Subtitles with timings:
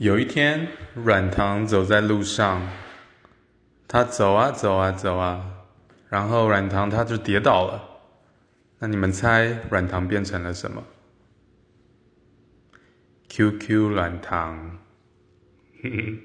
[0.00, 2.66] 有一天，软糖走在路上，
[3.86, 5.66] 他走啊走啊走啊，
[6.08, 7.84] 然后软糖他就跌倒了。
[8.78, 10.82] 那你们猜软糖变成了什么
[13.28, 14.78] ？QQ 软糖。
[15.82, 16.18] 嘿嘿。